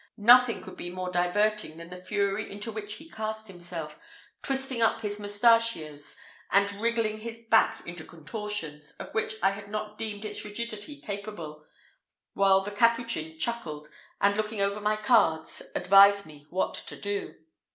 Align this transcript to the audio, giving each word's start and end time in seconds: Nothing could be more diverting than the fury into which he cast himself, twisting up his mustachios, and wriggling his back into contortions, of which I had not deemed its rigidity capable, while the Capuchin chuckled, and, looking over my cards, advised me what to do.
Nothing 0.17 0.63
could 0.63 0.77
be 0.77 0.89
more 0.89 1.11
diverting 1.11 1.77
than 1.77 1.89
the 1.89 1.95
fury 1.95 2.51
into 2.51 2.71
which 2.71 2.95
he 2.95 3.07
cast 3.07 3.47
himself, 3.47 3.99
twisting 4.41 4.81
up 4.81 5.01
his 5.01 5.19
mustachios, 5.19 6.17
and 6.49 6.71
wriggling 6.81 7.19
his 7.19 7.37
back 7.51 7.85
into 7.85 8.03
contortions, 8.03 8.93
of 8.93 9.13
which 9.13 9.35
I 9.43 9.51
had 9.51 9.67
not 9.67 9.99
deemed 9.99 10.25
its 10.25 10.43
rigidity 10.43 10.99
capable, 10.99 11.67
while 12.33 12.61
the 12.61 12.71
Capuchin 12.71 13.37
chuckled, 13.37 13.89
and, 14.19 14.35
looking 14.35 14.59
over 14.59 14.81
my 14.81 14.95
cards, 14.95 15.61
advised 15.75 16.25
me 16.25 16.47
what 16.49 16.73
to 16.73 16.95
do. 16.99 17.35